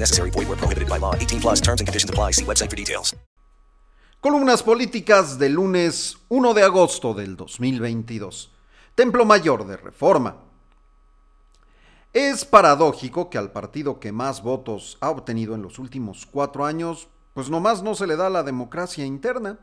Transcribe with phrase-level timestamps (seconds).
[0.00, 0.30] Necessary.
[0.30, 1.14] Void where prohibited by law.
[1.14, 2.32] 18 plus terms and conditions apply.
[2.32, 3.14] See website for details.
[4.20, 8.50] Columnas políticas de lunes 1 de agosto del 2022.
[8.96, 10.36] Templo Mayor de Reforma.
[12.12, 17.08] Es paradójico que al partido que más votos ha obtenido en los últimos cuatro años,
[17.34, 19.58] pues nomás no se le da la democracia interna.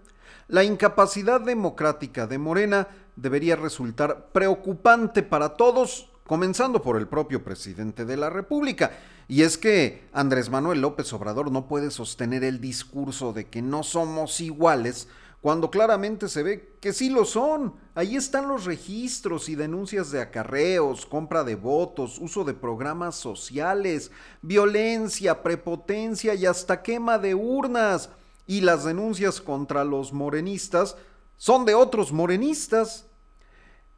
[0.47, 8.05] La incapacidad democrática de Morena debería resultar preocupante para todos, comenzando por el propio presidente
[8.05, 8.91] de la República.
[9.27, 13.83] Y es que Andrés Manuel López Obrador no puede sostener el discurso de que no
[13.83, 15.07] somos iguales
[15.43, 17.73] cuando claramente se ve que sí lo son.
[17.95, 24.09] Ahí están los registros y denuncias de acarreos, compra de votos, uso de programas sociales,
[24.41, 28.09] violencia, prepotencia y hasta quema de urnas.
[28.47, 30.95] Y las denuncias contra los morenistas
[31.35, 33.05] son de otros morenistas.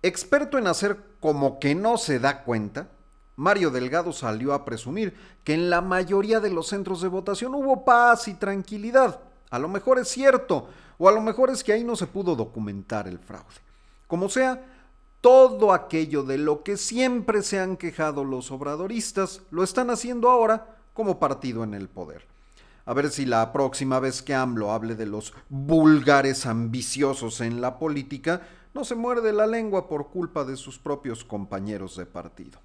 [0.02, 2.90] Experto en hacer como que no se da cuenta,
[3.36, 7.84] Mario Delgado salió a presumir que en la mayoría de los centros de votación hubo
[7.84, 9.20] paz y tranquilidad.
[9.50, 12.36] A lo mejor es cierto, o a lo mejor es que ahí no se pudo
[12.36, 13.56] documentar el fraude.
[14.08, 14.64] Como sea,
[15.20, 20.78] todo aquello de lo que siempre se han quejado los obradoristas lo están haciendo ahora
[20.94, 22.26] como partido en el poder.
[22.86, 27.80] A ver si la próxima vez que AMLO hable de los vulgares ambiciosos en la
[27.80, 28.44] política,
[28.76, 32.60] no se muerde la lengua por culpa de sus propios compañeros de partido.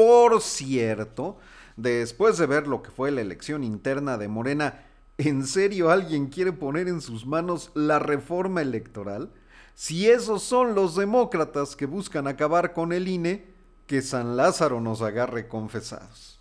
[0.00, 1.36] Por cierto,
[1.76, 4.84] después de ver lo que fue la elección interna de Morena,
[5.22, 9.30] ¿En serio alguien quiere poner en sus manos la reforma electoral?
[9.74, 13.44] Si esos son los demócratas que buscan acabar con el INE,
[13.86, 16.38] que San Lázaro nos agarre confesados.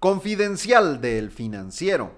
[0.00, 2.10] Confidencial del financiero.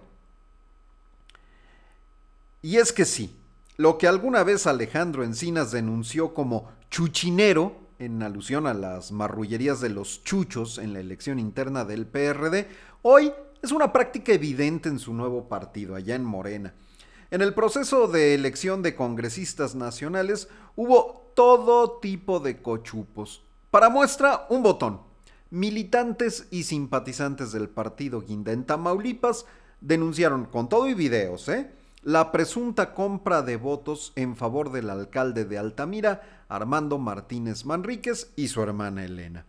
[2.63, 3.37] Y es que sí,
[3.77, 9.89] lo que alguna vez Alejandro Encinas denunció como chuchinero, en alusión a las marrullerías de
[9.89, 12.69] los chuchos en la elección interna del PRD,
[13.03, 13.33] hoy
[13.63, 16.75] es una práctica evidente en su nuevo partido, allá en Morena.
[17.31, 23.43] En el proceso de elección de congresistas nacionales hubo todo tipo de cochupos.
[23.71, 25.01] Para muestra, un botón.
[25.51, 29.45] Militantes y simpatizantes del partido Guinda en Tamaulipas
[29.81, 31.71] denunciaron con todo y videos, ¿eh?
[32.03, 38.49] La presunta compra de votos en favor del alcalde de Altamira, Armando Martínez Manríquez y
[38.49, 39.47] su hermana Elena.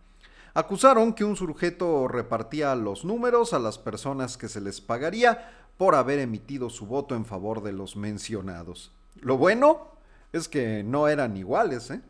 [0.52, 5.94] Acusaron que un sujeto repartía los números a las personas que se les pagaría por
[5.94, 8.92] haber emitido su voto en favor de los mencionados.
[9.20, 9.92] Lo bueno
[10.32, 12.02] es que no eran iguales, ¿eh?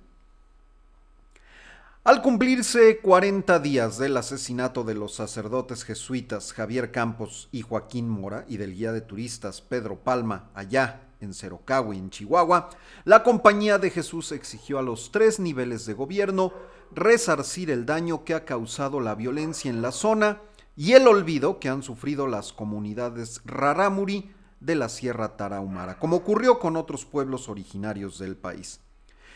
[2.03, 8.47] Al cumplirse 40 días del asesinato de los sacerdotes jesuitas Javier Campos y Joaquín Mora
[8.49, 12.71] y del guía de turistas Pedro Palma allá en Cerocahui, en Chihuahua,
[13.05, 16.55] la Compañía de Jesús exigió a los tres niveles de gobierno
[16.91, 20.41] resarcir el daño que ha causado la violencia en la zona
[20.77, 26.61] y el olvido que han sufrido las comunidades rarámuri de la Sierra Tarahumara, como ocurrió
[26.61, 28.81] con otros pueblos originarios del país.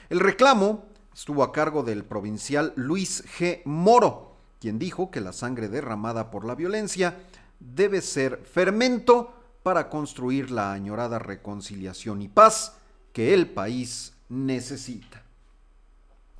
[0.08, 3.62] El reclamo estuvo a cargo del provincial Luis G.
[3.64, 7.16] Moro, quien dijo que la sangre derramada por la violencia
[7.60, 9.32] debe ser fermento
[9.62, 12.76] para construir la añorada reconciliación y paz
[13.12, 15.24] que el país necesita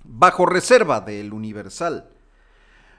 [0.05, 2.09] bajo reserva del Universal.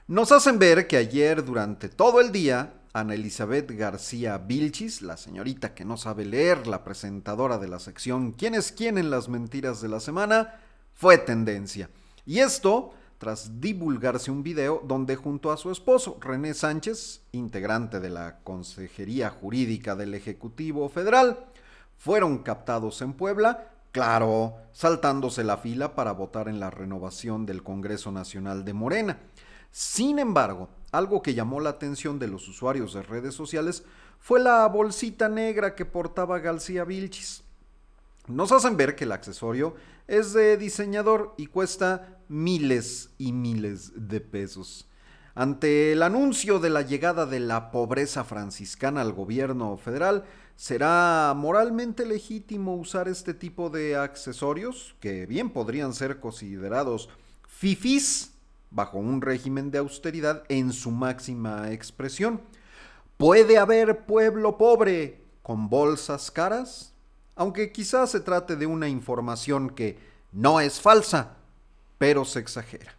[0.07, 5.74] Nos hacen ver que ayer durante todo el día Ana Elizabeth García Vilchis, la señorita
[5.74, 9.81] que no sabe leer, la presentadora de la sección ¿Quién es quién en las mentiras
[9.81, 10.62] de la semana?
[10.95, 11.89] Fue tendencia.
[12.25, 18.09] Y esto tras divulgarse un video donde junto a su esposo, René Sánchez, integrante de
[18.09, 21.45] la Consejería Jurídica del Ejecutivo Federal,
[21.97, 28.12] fueron captados en Puebla Claro, saltándose la fila para votar en la renovación del Congreso
[28.12, 29.19] Nacional de Morena.
[29.71, 33.86] Sin embargo, algo que llamó la atención de los usuarios de redes sociales
[34.19, 37.44] fue la bolsita negra que portaba García Vilchis.
[38.27, 39.75] Nos hacen ver que el accesorio
[40.07, 44.89] es de diseñador y cuesta miles y miles de pesos.
[45.36, 50.24] Ante el anuncio de la llegada de la pobreza franciscana al gobierno federal,
[50.56, 57.10] ¿será moralmente legítimo usar este tipo de accesorios que bien podrían ser considerados
[57.48, 58.31] fifis
[58.71, 62.42] bajo un régimen de austeridad en su máxima expresión?
[63.18, 66.94] ¿Puede haber pueblo pobre con bolsas caras?
[67.36, 69.98] Aunque quizás se trate de una información que
[70.32, 71.36] no es falsa,
[71.98, 72.94] pero se exagera.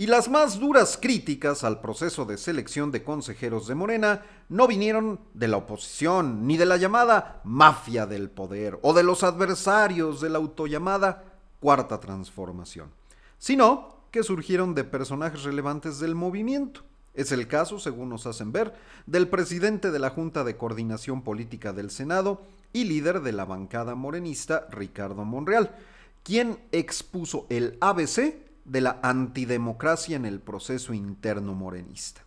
[0.00, 5.20] Y las más duras críticas al proceso de selección de consejeros de Morena no vinieron
[5.34, 10.30] de la oposición, ni de la llamada mafia del poder, o de los adversarios de
[10.30, 11.24] la autollamada
[11.60, 12.90] Cuarta Transformación,
[13.38, 16.80] sino que surgieron de personajes relevantes del movimiento.
[17.14, 18.74] Es el caso, según nos hacen ver,
[19.06, 22.42] del presidente de la Junta de Coordinación Política del Senado
[22.72, 25.74] y líder de la bancada morenista, Ricardo Monreal,
[26.22, 32.22] quien expuso el ABC de la antidemocracia en el proceso interno morenista.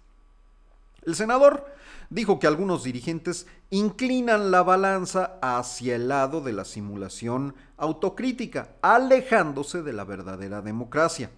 [1.06, 1.65] El senador
[2.09, 9.81] dijo que algunos dirigentes inclinan la balanza hacia el lado de la simulación autocrítica, alejándose
[9.81, 11.30] de la verdadera democracia.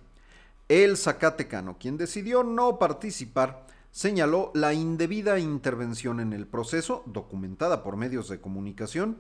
[0.68, 7.98] El Zacatecano, quien decidió no participar, señaló la indebida intervención en el proceso, documentada por
[7.98, 9.18] medios de comunicación,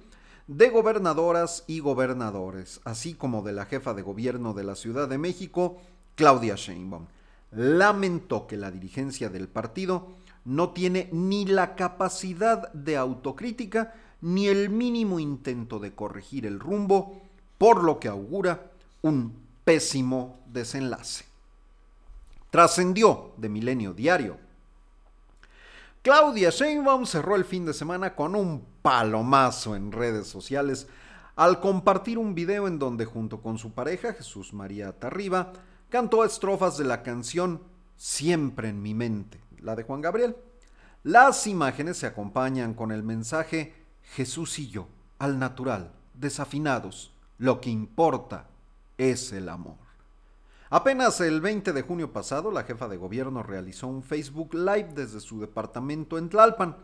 [0.47, 5.19] de gobernadoras y gobernadores, así como de la jefa de gobierno de la Ciudad de
[5.19, 5.77] México,
[6.15, 7.05] Claudia Sheinbaum.
[7.51, 10.07] Lamentó que la dirigencia del partido
[10.45, 17.21] no tiene ni la capacidad de autocrítica ni el mínimo intento de corregir el rumbo,
[17.59, 18.71] por lo que augura
[19.03, 19.31] un
[19.63, 21.34] pésimo desenlace.
[22.55, 24.37] Trascendió de Milenio Diario.
[26.01, 30.87] Claudia Sheinbaum cerró el fin de semana con un palomazo en redes sociales
[31.35, 35.51] al compartir un video en donde junto con su pareja Jesús María Tarriba
[35.89, 37.61] cantó estrofas de la canción
[37.97, 40.37] Siempre en mi mente, la de Juan Gabriel.
[41.03, 43.73] Las imágenes se acompañan con el mensaje
[44.13, 44.87] Jesús y yo,
[45.19, 48.47] al natural, desafinados, lo que importa
[48.97, 49.84] es el amor.
[50.75, 55.21] Apenas el 20 de junio pasado, la jefa de gobierno realizó un Facebook Live desde
[55.21, 56.75] su departamento en Tlalpan.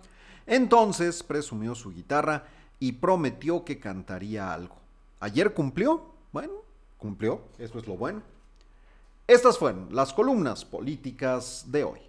[0.48, 2.46] Entonces presumió su guitarra
[2.80, 4.78] y prometió que cantaría algo.
[5.20, 6.06] ¿Ayer cumplió?
[6.32, 6.54] Bueno,
[6.98, 8.22] cumplió, eso es lo bueno.
[9.28, 12.00] Estas fueron las columnas políticas de hoy.